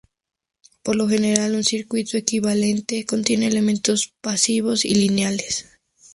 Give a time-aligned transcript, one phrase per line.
[0.81, 5.77] Por lo general, un circuito equivalente contiene elementos pasivos y lineales.